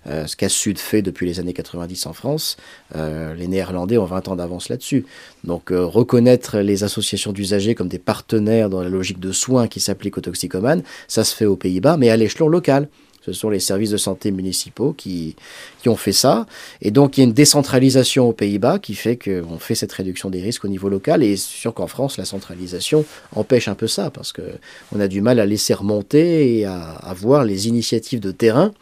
[0.07, 2.57] euh, ce qu'a Sud fait depuis les années 90 en France,
[2.93, 5.05] les Néerlandais ont 20 ans d'avance là-dessus.
[5.43, 10.17] Donc reconnaître les associations d'usagers comme des partenaires dans la logique de soins qui s'applique
[10.17, 12.87] aux toxicomanes, ça se fait aux Pays-Bas, mais à l'échelon local.
[13.25, 15.35] Ce sont les services de santé municipaux qui,
[15.81, 16.45] qui ont fait ça.
[16.81, 20.29] Et donc, il y a une décentralisation aux Pays-Bas qui fait qu'on fait cette réduction
[20.29, 21.23] des risques au niveau local.
[21.23, 25.21] Et c'est sûr qu'en France, la centralisation empêche un peu ça, parce qu'on a du
[25.21, 28.73] mal à laisser remonter et à, à voir les initiatives de terrain.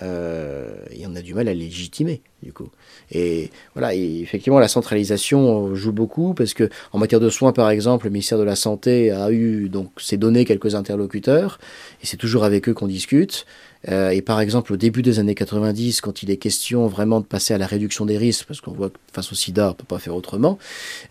[0.00, 2.70] Euh, et on a du mal à légitimer, du coup.
[3.10, 8.06] Et voilà, effectivement, la centralisation joue beaucoup parce que en matière de soins, par exemple,
[8.06, 11.58] le ministère de la Santé a eu donc s'est donné quelques interlocuteurs
[12.02, 13.46] et c'est toujours avec eux qu'on discute.
[13.88, 17.26] Euh, et par exemple, au début des années 90, quand il est question vraiment de
[17.26, 19.84] passer à la réduction des risques, parce qu'on voit que face au sida, on peut
[19.84, 20.58] pas faire autrement,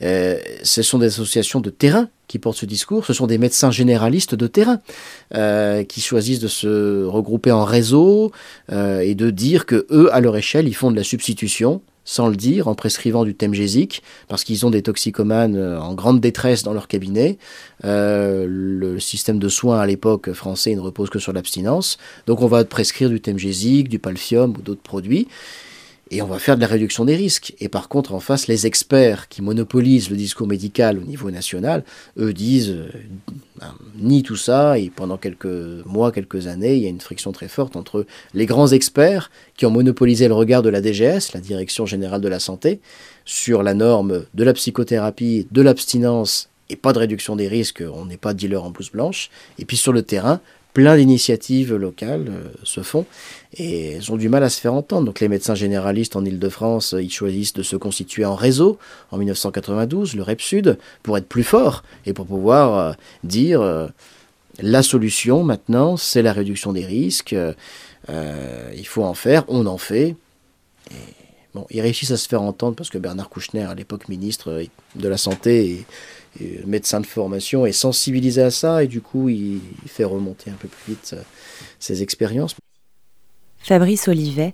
[0.01, 3.71] euh, ce sont des associations de terrain qui portent ce discours, ce sont des médecins
[3.71, 4.79] généralistes de terrain
[5.35, 8.31] euh, qui choisissent de se regrouper en réseau
[8.71, 12.29] euh, et de dire que eux, à leur échelle, ils font de la substitution sans
[12.29, 16.63] le dire, en prescrivant du temgésique, parce qu'ils ont des toxicomanes euh, en grande détresse
[16.63, 17.37] dans leur cabinet.
[17.83, 21.97] Le système de soins à l'époque français ne repose que sur l'abstinence.
[22.27, 25.27] Donc on va prescrire du temgésique, du palfium ou d'autres produits.
[26.11, 27.55] Et on va faire de la réduction des risques.
[27.61, 31.85] Et par contre, en face, les experts qui monopolisent le discours médical au niveau national,
[32.19, 32.89] eux disent euh,
[33.59, 34.77] ben, ni tout ça.
[34.77, 38.45] Et pendant quelques mois, quelques années, il y a une friction très forte entre les
[38.45, 42.39] grands experts qui ont monopolisé le regard de la DGS, la Direction générale de la
[42.39, 42.81] santé,
[43.23, 47.83] sur la norme de la psychothérapie, de l'abstinence et pas de réduction des risques.
[47.93, 49.29] On n'est pas dealer en blouse blanche.
[49.59, 50.41] Et puis sur le terrain,
[50.73, 53.05] plein d'initiatives locales euh, se font
[53.55, 55.05] et elles ont du mal à se faire entendre.
[55.05, 58.77] Donc les médecins généralistes en Ile-de-France, euh, ils choisissent de se constituer en réseau
[59.11, 63.89] en 1992, le REP Sud, pour être plus fort et pour pouvoir euh, dire
[64.59, 67.35] la solution maintenant, c'est la réduction des risques,
[68.09, 70.15] il faut en faire, on en fait.
[71.53, 74.63] bon, ils réussissent à se faire entendre parce que Bernard Kouchner, à l'époque ministre
[74.95, 75.85] de la Santé,
[76.65, 80.67] médecin de formation est sensibilisé à ça et du coup il, fait remonter un peu
[80.67, 81.21] plus vite euh,
[81.79, 82.55] ses expériences.
[83.59, 84.53] Fabrice Olivet,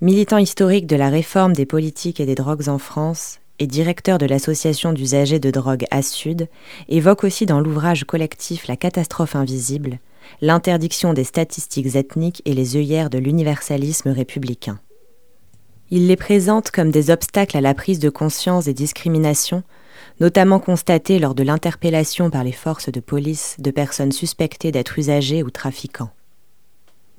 [0.00, 4.26] militant historique de la réforme des politiques et des drogues en France et directeur de
[4.26, 6.48] l'association d'usagers de drogue à Sud,
[6.88, 9.98] évoque aussi dans l'ouvrage collectif La catastrophe invisible
[10.40, 14.80] l'interdiction des statistiques ethniques et les œillères de l'universalisme républicain.
[15.90, 19.62] Il les présente comme des obstacles à la prise de conscience des discriminations
[20.20, 25.42] notamment constaté lors de l'interpellation par les forces de police de personnes suspectées d'être usagers
[25.42, 26.10] ou trafiquants.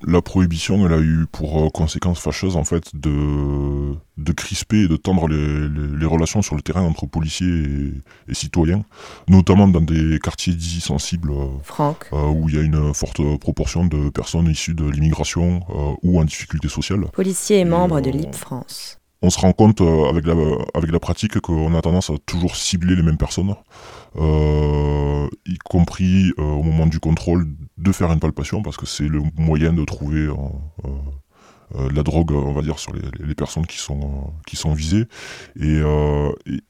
[0.08, 4.88] La prohibition, elle a eu pour euh, conséquence fâcheuse en fait de, de crisper et
[4.88, 7.94] de tendre les, relations sur le terrain entre policiers
[8.28, 8.84] et, citoyens,
[9.28, 11.82] notamment dans des quartiers dits sensibles euh,
[12.14, 15.62] euh, où il y a une forte proportion de personnes issues de l'immigration
[16.04, 17.06] ou en difficulté sociale.
[17.14, 20.36] Policiers et membres de l'IP France on se rend compte euh, avec, la,
[20.76, 23.56] avec la pratique qu'on a tendance à toujours cibler les mêmes personnes,
[24.18, 29.08] euh, y compris euh, au moment du contrôle de faire une palpation, parce que c'est
[29.08, 30.30] le moyen de trouver
[31.74, 35.06] la drogue, on va dire, sur les, personnes qui sont, qui sont visées.
[35.60, 35.82] Et,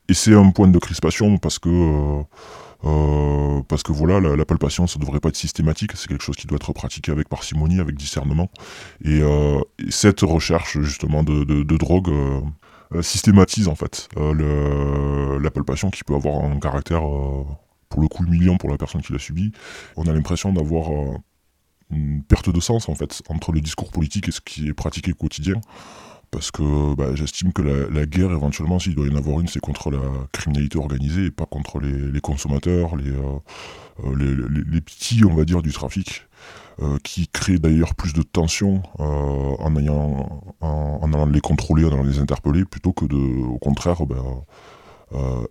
[0.10, 2.24] et c'est un point de crispation parce que
[2.84, 6.48] euh, parce que voilà, la, palpation, ça devrait pas être systématique, c'est quelque chose qui
[6.48, 8.50] doit être pratiqué avec parcimonie, avec discernement.
[9.04, 9.60] Et, euh,
[9.90, 16.60] cette recherche justement de, drogue euh, systématise en fait la palpation qui peut avoir un
[16.60, 17.02] caractère,
[17.90, 19.52] pour le coup, humiliant pour la personne qui l'a subi.
[19.96, 20.90] On a l'impression d'avoir
[21.92, 25.12] une perte de sens en fait entre le discours politique et ce qui est pratiqué
[25.12, 25.62] au quotidien
[26.36, 29.62] parce que bah, j'estime que la, guerre, éventuellement, s'il doit y en avoir une, c'est
[29.62, 30.02] contre la
[30.34, 33.40] criminalité organisée et pas contre les, consommateurs, euh,
[34.04, 36.24] euh, les, les, petits, on va dire, du trafic,
[36.82, 42.04] euh, qui créent d'ailleurs plus de tensions en, ayant, en, allant les contrôler, en allant
[42.04, 44.22] les interpeller, plutôt que de, au contraire, bah,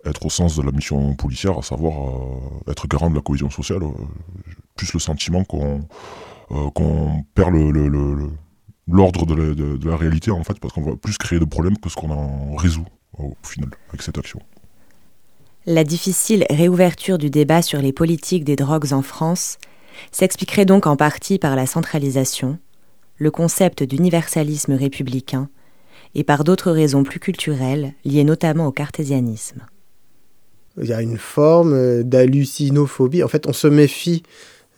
[0.05, 1.95] être au sens de la mission policière, à savoir
[2.67, 3.81] être garant de la cohésion sociale.
[4.75, 5.87] plus le sentiment qu'on
[7.33, 8.29] perd le
[8.87, 11.95] l'ordre de, la réalité en fait, parce qu'on va plus créer de problèmes que ce
[11.95, 12.85] qu'on en résout
[13.17, 14.39] au final avec cette action.
[15.65, 19.57] La difficile réouverture du débat sur les politiques des drogues en France
[20.11, 22.59] s'expliquerait donc en partie par la centralisation,
[23.17, 25.49] le concept d'universalisme républicain,
[26.13, 29.65] et par d'autres raisons plus culturelles liées notamment au cartésianisme.
[30.81, 33.23] Il y a une forme d'hallucinophobie.
[33.23, 34.23] En fait, on se méfie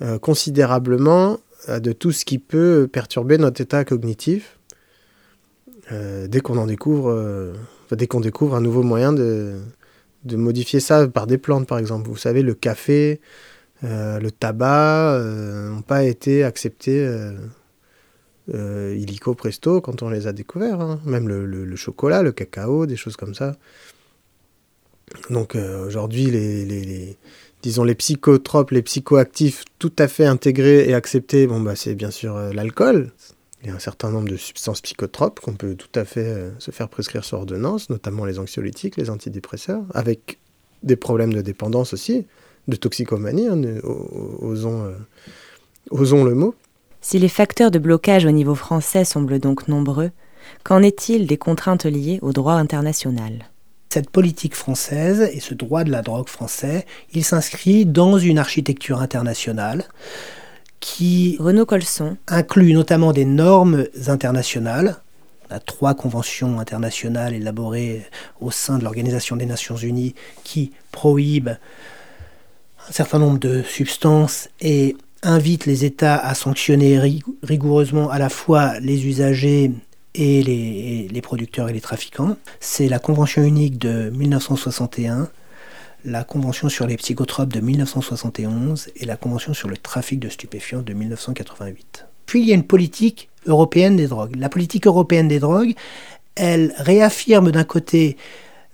[0.01, 1.37] euh, considérablement euh,
[1.67, 4.57] de tout ce qui peut perturber notre état cognitif
[5.91, 7.53] euh, dès qu'on en découvre, euh,
[7.91, 9.55] dès qu'on découvre un nouveau moyen de,
[10.25, 12.09] de, modifier ça par des plantes, par exemple.
[12.09, 13.21] Vous savez, le café,
[13.83, 15.21] le tabac
[15.69, 17.07] n'ont pas été acceptés
[18.49, 20.81] illico presto quand on les a découverts.
[20.81, 20.99] Hein.
[21.05, 23.55] Même le, chocolat, le cacao, des choses comme ça.
[25.29, 27.17] Donc aujourd'hui, les
[27.61, 32.11] disons, les psychotropes, les psychoactifs tout à fait intégrés et acceptés, bon, bah, c'est bien
[32.11, 33.11] sûr euh, l'alcool.
[33.63, 36.51] Il y a un certain nombre de substances psychotropes qu'on peut tout à fait euh,
[36.59, 40.39] se faire prescrire sur ordonnance, notamment les anxiolytiques, les antidépresseurs, avec
[40.83, 42.27] des problèmes de dépendance aussi,
[42.67, 44.93] de toxicomanie, hein, osons, euh,
[45.89, 46.53] osons le mot.
[47.01, 50.11] Si les facteurs de blocage au niveau français semblent donc nombreux,
[50.63, 53.49] qu'en est-il des contraintes liées au droit international?
[53.89, 59.01] Cette politique française et ce droit de la drogue français, il s'inscrit dans une architecture
[59.01, 59.85] internationale
[60.79, 64.97] qui Renaud Colson inclut notamment des normes internationales.
[65.49, 68.05] On a trois conventions internationales élaborées
[68.41, 70.13] au sein de l'Organisation des Nations Unies
[70.43, 71.57] qui prohibent
[72.89, 76.99] un certain nombre de substances et invitent les États à sanctionner
[77.43, 79.71] rigoureusement à la fois les usagers
[80.15, 82.37] et les, producteurs et les trafiquants.
[82.59, 85.29] C'est la Convention unique de 1961,
[86.05, 90.81] la Convention sur les psychotropes de 1971 et la Convention sur le trafic de stupéfiants
[90.81, 92.05] de 1988.
[92.25, 94.35] Puis il y a une politique européenne des drogues.
[94.35, 95.73] La politique européenne des drogues,
[96.35, 98.17] elle réaffirme d'un côté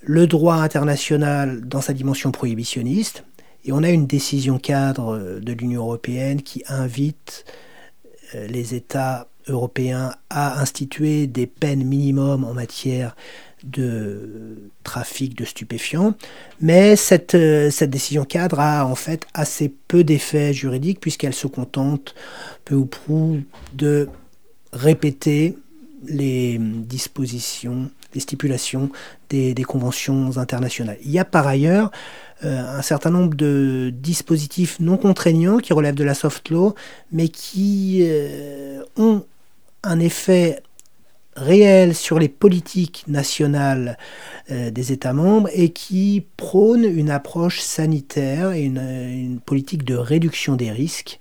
[0.01, 3.23] le droit international dans sa dimension prohibitionniste,
[3.65, 7.45] et on a une décision cadre de l'Union européenne qui invite
[8.35, 13.15] euh, les États européens à instituer des peines minimum en matière
[13.63, 16.15] de trafic de stupéfiants,
[16.59, 21.47] mais cette, euh, cette décision cadre a en fait assez peu d'effets juridiques puisqu'elle se
[21.47, 22.13] contente
[22.65, 23.39] peu ou prou
[23.73, 24.09] de
[24.73, 25.55] répéter
[26.05, 28.89] les dispositions, les stipulations
[29.29, 30.97] des, conventions internationales.
[31.03, 31.91] Il y a par ailleurs
[32.43, 36.75] euh, un certain nombre de dispositifs non contraignants qui relèvent de la soft law,
[37.11, 39.23] mais qui euh, ont
[39.83, 40.61] un effet
[41.35, 43.97] réel sur les politiques nationales
[44.51, 50.55] euh, des États membres et qui prônent une approche sanitaire et une, politique de réduction
[50.55, 51.19] des risques.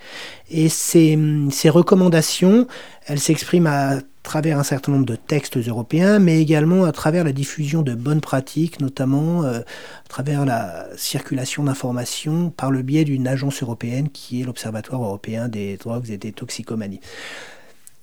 [0.50, 1.18] Et ces,
[1.50, 2.66] ces recommandations,
[3.06, 7.32] elles s'expriment à travers un certain nombre de textes européens, mais également à travers la
[7.32, 13.26] diffusion de bonnes pratiques, notamment euh, à travers la circulation d'informations par le biais d'une
[13.26, 17.00] agence européenne qui est l'Observatoire européen des drogues et des toxicomanies.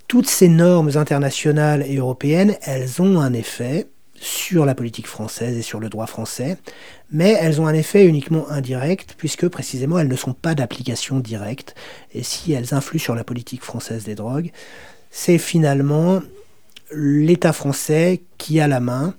[0.09, 5.61] Toutes ces normes internationales et européennes, elles ont un effet sur la politique française et
[5.61, 6.57] sur le droit français,
[7.11, 11.75] mais elles ont un effet uniquement indirect, puisque précisément elles ne sont pas d'application directe,
[12.11, 14.51] et si elles influent sur la politique française des drogues,
[15.11, 16.23] c'est finalement
[16.91, 19.13] l'État français qui a la main.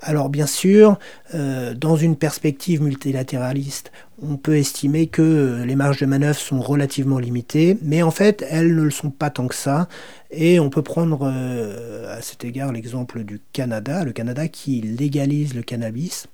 [0.00, 0.98] Alors bien sûr,
[1.34, 3.90] euh, dans une perspective multilatéraliste,
[4.22, 8.74] on peut estimer que les marges de manœuvre sont relativement limitées, mais en fait, elles
[8.74, 9.88] ne le sont pas tant que ça.
[10.30, 15.54] Et on peut prendre euh, à cet égard l'exemple du Canada, le Canada qui légalise
[15.54, 16.26] le cannabis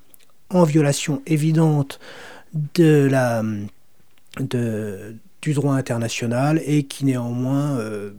[0.51, 2.01] en violation évidente
[2.75, 3.43] de la,
[5.45, 8.13] du droit international et qui néanmoins euh,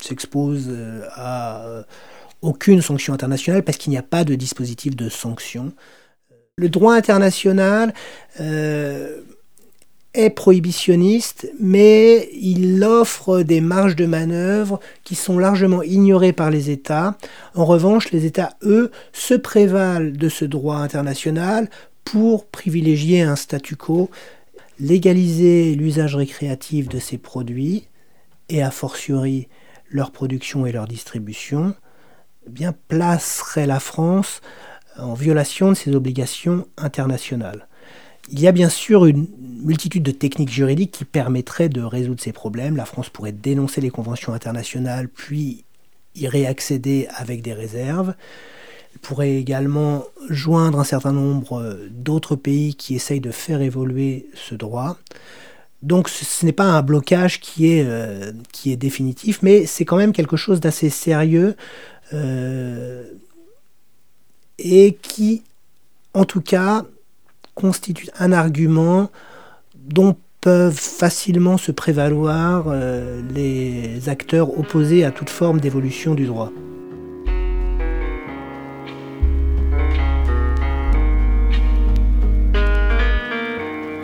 [0.00, 1.82] s'expose euh, à euh,
[2.44, 5.72] aucune sanction internationale parce qu'il n'y a pas de dispositif de sanction.
[6.56, 7.92] Le droit international
[8.40, 9.20] euh,
[10.14, 16.70] est prohibitionniste, mais il offre des marges de manœuvre qui sont largement ignorées par les
[16.70, 17.16] États.
[17.54, 21.68] En revanche, les États, eux, se prévalent de ce droit international
[22.04, 24.10] pour privilégier un statu quo,
[24.78, 27.88] légaliser l'usage récréatif de ces produits
[28.48, 29.48] et a fortiori
[29.90, 31.74] leur production et leur distribution,
[32.48, 34.40] bien placerait la France
[34.98, 37.66] en violation de ses obligations internationales.
[38.30, 39.26] Il y a bien sûr une
[39.62, 42.76] multitude de techniques juridiques qui permettraient de résoudre ces problèmes.
[42.76, 45.64] La France pourrait dénoncer les conventions internationales, puis
[46.14, 48.14] y réaccéder avec des réserves.
[48.92, 54.54] Elle pourrait également joindre un certain nombre d'autres pays qui essayent de faire évoluer ce
[54.54, 54.96] droit.
[55.82, 59.98] Donc ce n'est pas un blocage qui est, euh, qui est définitif, mais c'est quand
[59.98, 61.56] même quelque chose d'assez sérieux
[62.12, 63.04] euh,
[64.58, 65.42] et qui,
[66.12, 66.84] en tout cas,
[67.54, 69.10] constitue un argument
[69.76, 76.52] dont peuvent facilement se prévaloir euh, les acteurs opposés à toute forme d'évolution du droit.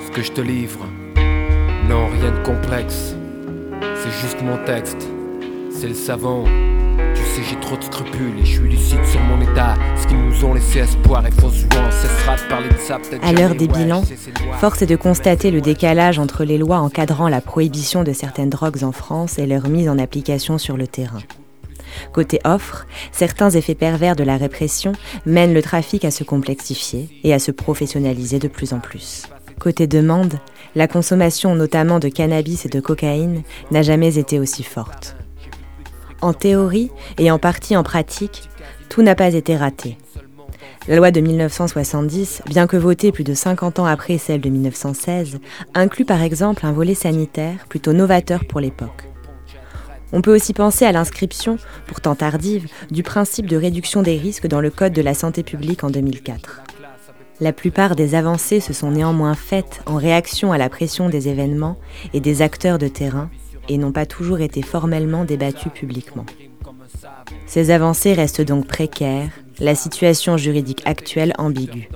[0.07, 0.87] Ce que je te livre
[1.91, 3.17] non, rien de complexe.
[3.97, 5.09] C'est juste mon texte.
[5.73, 6.45] C'est le savant.
[7.49, 9.75] J'ai trop de scrupules et je suis lucide sur mon état.
[10.01, 13.25] Ce qu'ils nous ont laissé espoir et de parler de ça peut-être.
[13.25, 14.05] À l'heure des bilans,
[14.61, 18.85] force est de constater le décalage entre les lois encadrant la prohibition de certaines drogues
[18.85, 21.23] en France et leur mise en application sur le terrain.
[22.13, 24.93] Côté offre, certains effets pervers de la répression
[25.25, 29.25] mènent le trafic à se complexifier et à se professionnaliser de plus en plus.
[29.59, 30.35] Côté demande,
[30.75, 35.17] la consommation notamment de cannabis et de cocaïne n'a jamais été aussi forte.
[36.21, 38.49] En théorie et en partie en pratique,
[38.89, 39.97] tout n'a pas été raté.
[40.89, 45.39] La loi de 1970, bien que votée plus de 50 ans après celle de 1916,
[45.75, 49.09] inclut par exemple un volet sanitaire plutôt novateur pour l'époque.
[50.13, 51.57] On peut aussi penser à l'inscription,
[51.87, 55.85] pourtant tardive, du principe de réduction des risques dans le Code de la santé publique
[55.85, 56.63] en 2004.
[57.41, 61.79] La plupart des avancées se sont néanmoins faites en réaction à la pression des événements
[62.13, 63.31] et des acteurs de terrain
[63.71, 66.27] et n'ont pas toujours été formellement débattues publiquement.
[67.47, 71.89] Ces avancées restent donc précaires, la situation juridique actuelle ambiguë.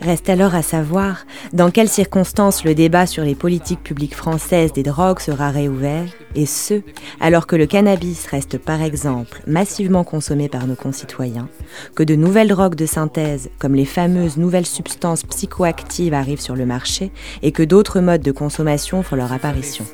[0.00, 4.82] Reste alors à savoir dans quelles circonstances le débat sur les politiques publiques françaises des
[4.82, 6.82] drogues sera réouvert, et ce,
[7.20, 11.48] alors que le cannabis reste par exemple massivement consommé par nos concitoyens,
[11.94, 16.66] que de nouvelles drogues de synthèse, comme les fameuses nouvelles substances psychoactives, arrivent sur le
[16.66, 17.10] marché,
[17.42, 19.84] et que d'autres modes de consommation font leur apparition.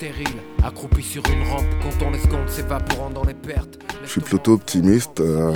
[4.04, 5.20] Je suis plutôt optimiste.
[5.20, 5.52] Euh,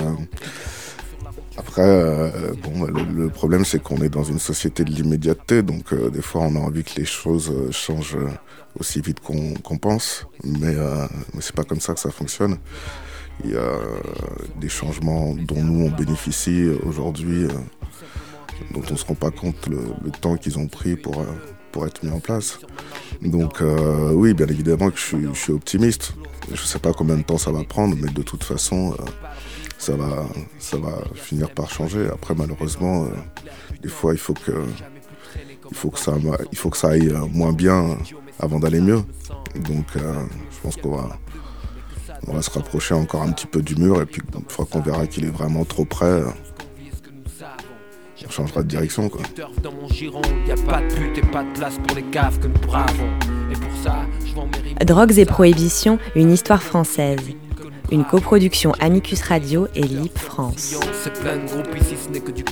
[1.57, 6.09] Après, euh, bon, le, problème c'est qu'on est dans une société de l'immédiateté, donc euh,
[6.11, 8.17] des fois on a envie que les choses euh, changent
[8.79, 10.75] aussi vite qu'on pense, mais,
[11.33, 12.57] mais c'est pas comme ça que ça fonctionne.
[13.43, 13.79] Il y a
[14.59, 17.47] des changements dont nous on bénéficie aujourd'hui,
[18.71, 19.79] dont on se rend pas compte le,
[20.21, 21.25] temps qu'ils ont pris pour,
[21.71, 22.59] pour être mis en place.
[23.23, 23.63] Donc
[24.13, 26.13] oui, bien évidemment que je je suis optimiste.
[26.53, 28.95] Je sais pas combien de temps ça va prendre, mais de toute façon
[29.77, 30.25] ça va,
[30.59, 32.07] ça va finir par changer.
[32.11, 33.09] Après, malheureusement, euh,
[33.81, 34.51] des fois, il faut que,
[35.69, 36.13] il faut que ça,
[36.51, 37.97] il faut que ça aille euh, moins bien
[38.39, 39.01] avant d'aller mieux.
[39.55, 40.13] Donc, euh,
[40.51, 41.17] je pense qu'on va,
[42.27, 44.81] on va se rapprocher encore un petit peu du mur et puis une fois qu'on
[44.81, 46.23] verra qu'il est vraiment trop près,
[48.25, 49.09] on changera de direction.
[49.09, 49.21] Quoi.
[54.85, 57.21] Drogues et prohibition, une histoire française
[57.91, 60.75] une coproduction Amicus Radio et LIP France.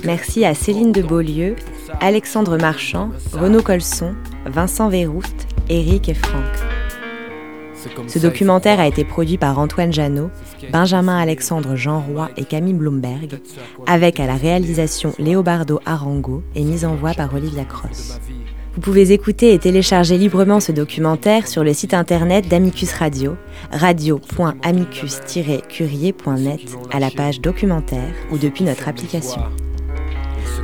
[0.04, 1.56] Merci à Céline de Beaulieu,
[2.00, 4.16] Alexandre Marchand, Renaud Colson,
[4.46, 6.44] Vincent Verrouste, Eric et Franck.
[8.08, 10.32] Ce documentaire a été produit par Antoine Janot,
[10.72, 13.40] Benjamin Alexandre Jean Roy et Camille Bloomberg,
[13.86, 18.20] avec à la réalisation Léobardo Arango et mise en voix par Olivia Cross.
[18.76, 23.38] Vous pouvez écouter et télécharger librement ce documentaire sur le site internet d'Amicus Radio,
[23.72, 26.60] radio.amicus-curier.net
[26.92, 29.44] à la page documentaire ou depuis notre application.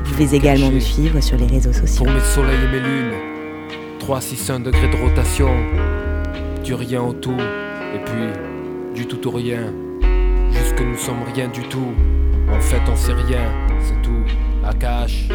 [0.04, 2.04] Vous pouvez également nous suivre sur les réseaux sociaux.
[2.04, 3.14] Pour mes soleils et mes lunes,
[4.00, 5.56] 3 6 degrés de rotation,
[6.66, 8.28] du rien au tout, et puis
[8.94, 9.72] du tout au rien,
[10.52, 11.94] jusque nous sommes rien du tout.
[12.52, 14.26] En fait, on sait rien, c'est tout,
[14.66, 15.30] à cache.